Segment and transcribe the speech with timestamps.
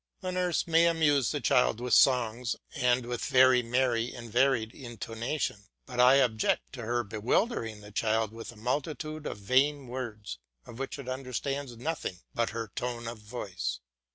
[0.21, 5.65] The nurse may amuse the child with songs and with very merry and varied intonation,
[5.85, 10.79] but I object to her bewildering the child with a multitude of vain words of
[10.79, 13.79] which it understands nothing but her tone of voice.